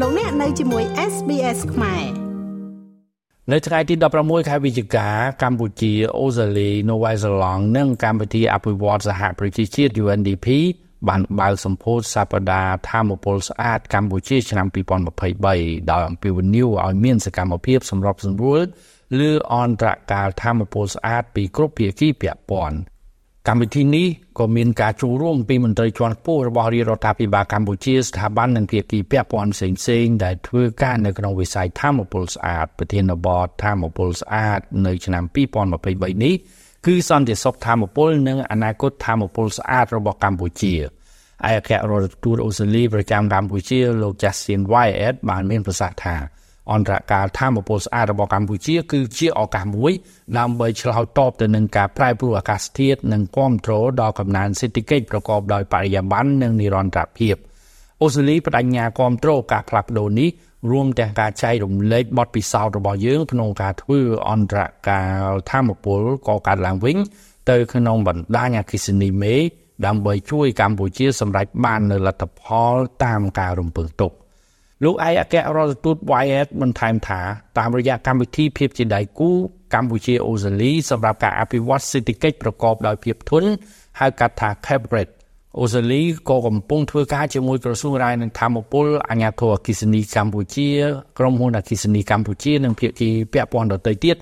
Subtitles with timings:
[0.00, 2.04] លោកអ្នកនៅជាមួយ SBS ខ្មែរ
[3.52, 5.08] នៅថ្ងៃទី16ខែវិច្ឆិកា
[5.42, 10.46] កម្ពុជាអូស្ត្រាលីនូវែលសេឡង់និងកម្មវិធីអភិវឌ្ឍសហប្រជាជាតិ UNDP
[11.08, 14.66] បានបើកសម្ពោធសប្តាហ៍ធម្មពលស្អាតកម្ពុជាឆ្នាំ
[15.28, 18.60] 2023ដោយអំពាវនាវឲ្យមានសកម្មភាពសម្របសម្រួល
[19.20, 22.78] លើអន្តរកាលធម្មពលស្អាតពីគ្រប់ភាគីពាក់ព័ន្ធ
[23.48, 24.06] កម្មវិធីនេះ
[24.38, 35.24] ក៏មានការចូលរួមពីមន្ត្រីជាន់ខ្ពស់របស់រាជរដ្ឋាភិបាលកម្ពុជាស្ថាប័ននិងភាគីពាក់ព័ន្ធផ្សេងៗដែលធ្វើការនៅក្នុងវិស័យធម្មពលស្អាតប្រធានបទធម្មពលស្អាតនៅឆ្នាំ
[35.74, 36.34] 2023នេះ
[36.86, 40.86] គឺសន្តិសុខធម្មពលនិងអនាគតធម្មពលស្អាតរបស់កម្ពុជាឯក
[41.44, 46.16] អគ្គរដ្ឋទូតអូស្ត្រាលីប្រចាំកម្ពុជាលោក Justin Wyatt បានមានប្រសាសន៍ថា
[46.72, 49.92] អន្តរកាលធម្មពលស្អាតរបស់កម្ពុជា គឺជាឱកាសមួយ
[50.38, 57.34] ដើម្បីឆ្លើយតបទៅនឹងការប្រែប្រួលអាកាសធាតុនិងគ្រប់គ្រងដល់កំណើនសេដ្ឋកិច្ចប្រកបដោយបរិយាបន្ននិងនិរន្តរភាព
[58.02, 60.28] អូស្ត្រាលីបដិញ្ញាគ្រប់គ្រងការផ្លាស់ប្ដូរនេះ
[60.70, 66.96] រួមទាំងការចែករំលែកបទពិសោធន៍របស់យើងក្នុងការធ្វើអន្តរកាលធម្មពលកកើតឡើងវិញ
[67.50, 69.34] ទៅក្នុងបណ្ដាញអគ្គិសនីមេ
[69.86, 72.42] ដើម្បីជួយកម្ពុជាសម្រេចបាននូវលទ្ធផ
[72.72, 74.12] លតាមការរំពឹងទុក
[74.84, 77.20] លោកឯកអគ្គរដ្ឋទូត Wyatt បន្ថែមថា
[77.58, 79.30] តាមរយៈកម្មវិធីភាពជាដៃគូ
[79.74, 83.48] កម្ពុជាអូស្ត្រាលីសម្រាប់ការអភិវឌ្ឍសេដ្ឋកិច្ចប្រកបដោយភាពធន់
[84.00, 85.08] ហៅកាត់ថា Cabinet
[85.58, 90.68] អូស្ត្រាលីក៏កំពុងធ្វើការជាមួយក្រសួងរាយនឹងធម្មពលអាជ្ញាធរអគិសនីកម្ពុជា
[91.18, 94.16] ក្រុមហ៊ុនអគិសនីកម្ពុជានិងភាគីពាក់ព័ន្ធដទៃទៀត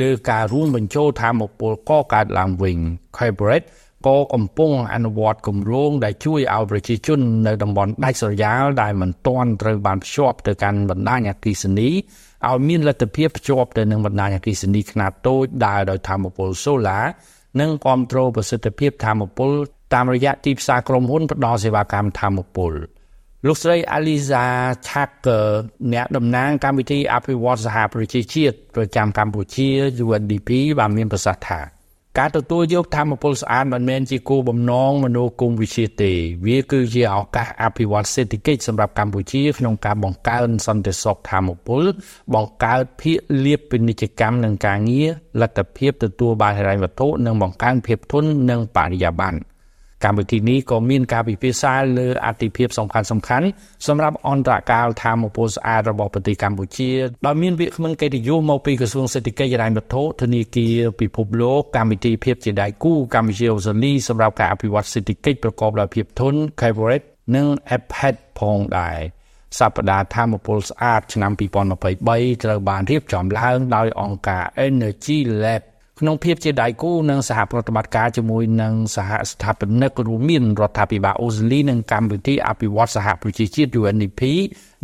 [0.00, 2.76] លើការរួមបញ្ចូលធម្មពលកកើតឡើងវិញ
[3.16, 3.62] Cabinet
[4.06, 11.88] ក៏កំពុងអនុវត្តគម្រោងដែលជួយឲ្យប្រជាជននៅតំបន់ដាច់ស្រយាលដែលមិនទាន់ត្រូវបានភ្ជាប់ទៅកាន់បណ្ដាញអគ្គិសនី
[12.48, 17.00] ឲ្យមានលទ្ធភាពភ្ជាប់ទៅនឹងបណ្ដាញអគ្គិសនីខ្នាតតូចដើរដោយធម្មពលសូឡា
[17.60, 19.50] និងគ្រប់គ្រងប្រសិទ្ធភាពធម្មពល
[19.94, 22.72] តាមរយៈទីផ្សារក្រុមហ៊ុនផ្ដល់សេវាកម្មធម្មពល
[23.46, 24.44] លោកស្រី Aliza
[24.88, 25.46] Thacker
[25.92, 29.68] អ្នកតំណាងកម្មវិធីអភិវឌ្ឍសហប្រជាជាតិប្រចាំកម្ពុជា
[30.04, 31.75] UNDP បានមានប្រសាសន៍ថា
[32.18, 36.12] ការទទួលយកធម្មពលស្អាតមិនមែនជាគោលបំណងមនោគមវិជ្ជាទេ
[36.46, 41.82] វាគឺជាឱកាសអភិវឌ្ឍសេដ្ឋកិច្ចសម្រាប់កម្ពុជាក្នុងការបង្កើនសន្តិសុខធម្មពល
[42.34, 45.08] បង្កើតភាគលាភពាណិជ្ជកម្មនិងការងារ
[45.40, 49.38] លទ្ធភាពទទួលបានហិរញ្ញវត្ថុនិងបង្កើនភាពធន់និងបរិយាបន្ន
[50.04, 53.46] កម្មវិធីនេះក៏មានការពិភាក្សាលើអតិភិបសំខាន់សំខាន់
[53.86, 56.90] សម្រាប់អន្តរកាលធម្មពលស្អាតរបស់ប្រទេសកម្ពុជា
[57.26, 67.46] ដោយមានវាគ្មិនកិត្តិយសមកពីក្រសួងសេដ្ឋកិច្ចហិរញ្ញវត្ថុធនាគារពិភពលោកកម្មវិធីភាពជាដៃគូកម្ពុជាអូស្ត្រាលីសម្រាប់ការអភិវឌ្ឍសេដ្ឋកិច្ចប្រកបដោយភាពធន់ Coverage និង
[67.76, 68.98] APEC ផងដែរ
[69.58, 75.62] សប្តាហ៍ធម្មពលស្អាតឆ្នាំ2023ត្រូវបានរៀបចំឡើងដោយអង្គការ Energy Lab
[76.00, 84.22] ក្នុងភាពជាដៃគូនិងសហប្រតិបត្តិការជាមួយនឹងសហស្ថាបនិករួមមានរដ្ឋាភិបាលអូស្ត្រាលីនិងកម្មវិធីអភិវឌ្ឍសហប្រជាជាតិ UNDP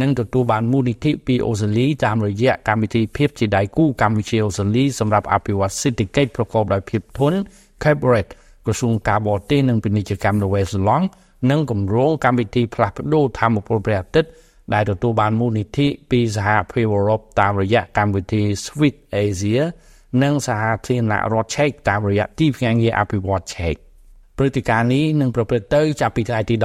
[0.00, 7.38] និងទទួលបានមូលនិធិពីអូស្ត្រាលីតាមរយៈកម្មវិធីភាពជាដៃគូកម្ពុជាអូស្ត្រាលីសម្រាប់អភិវឌ្ឍសេដ្ឋកិច្ចប្រកបដោយភាពធន់
[7.82, 8.26] Cabinet
[8.66, 11.06] ក្រសួងការបរទេសនិងពាណិជ្ជកម្មនៅវេសឡង់
[11.50, 14.30] និងគម្រោងកម្មវិធីផ្លាស់ប្ដូរធម្មពលព្រះអាទិត្យ
[14.74, 19.62] ដែលទទួលបានមូលនិធិពីសហភាពអឺរ៉ុបតាមរយៈកម្មវិធី Sweet Asia
[20.22, 23.76] និងសហធារណរដ្ឋឆែកតាមរយៈទីភ្នាក់ងារអភិវឌ្ឍឆែក
[24.38, 26.64] ព្រឹត្តិការណ៍នេះនឹងប្រព្រឹត្តទៅចាប់ពីថ្ងៃទី16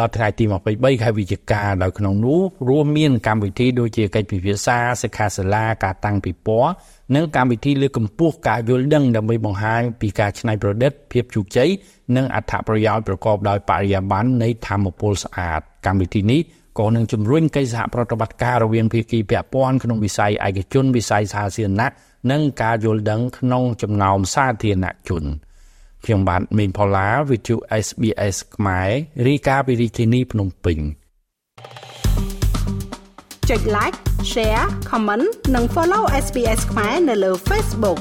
[0.00, 6.72] ដល់ថ្ងៃទី23ខែវិច្ឆិកាដោយក្នុងនោះរួមមានកម្មវិធីដូចជាកិច្ចពិភាក្សាសិក្ខាសាលាការតាំងពិព័រណ៍
[7.14, 11.68] និងកម្មវិធីលើកកម្ពស់ការយល់ដឹងដើម្បីបង្ហាញពីការច្នៃប្រឌិតភាពជោគជ័យ
[12.16, 16.40] និងអត្ថប្រយោជន៍ប្រកបដោយបរិយាបន្ននៃធម្មពលស្អាតកម្មវិធីនេះ
[16.78, 21.90] ក៏នឹងជំរុញកិច្ចសហប្រតិបត្តិការរវាងភាគីពាក់ព័ន្ធក្នុងវិស័យឯកជនវិស័យសាធារណៈ
[22.30, 25.24] និងការយល់ដឹងក្នុងចំណោមសាធារណជន
[26.04, 28.90] ខ្ញុំបាទមេងផល្លាវិទ្យុ SBS ខ្មែរ
[29.26, 30.78] រីកាពីរាជធានីភ្នំពេញ
[33.48, 33.96] ចុច like
[34.32, 38.00] share comment និង follow SBS ខ្មែរនៅលើ Facebook